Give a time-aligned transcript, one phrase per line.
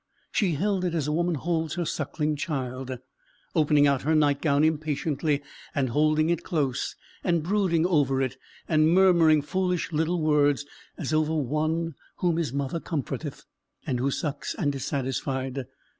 [0.31, 2.97] She held it as a woman holds her sucking child;
[3.53, 5.43] opening out her night gown impatiently,
[5.75, 8.35] and holding it close, and brooding over it,
[8.67, 10.65] and murmuring foolish little words,
[10.97, 13.45] as over one whom his mother comforteth,
[13.85, 15.65] and who sucks and is satisfied.